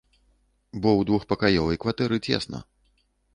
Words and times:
Бо 0.81 0.89
ў 0.99 1.07
двухпакаёвай 1.09 1.77
кватэры 1.85 2.17
цесна. 2.31 2.65